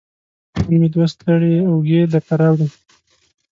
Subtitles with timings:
[0.67, 2.67] نن مې دوه ستړې اوږې درته راوړي